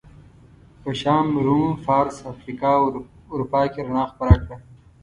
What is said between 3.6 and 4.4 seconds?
کې رڼا خپره